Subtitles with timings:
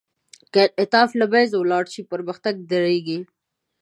[0.53, 3.19] که انعطاف له منځه ولاړ شي، پرمختګ درېږي.